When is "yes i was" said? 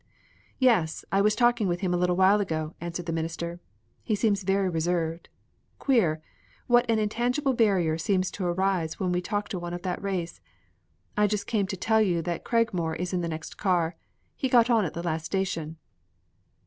0.57-1.35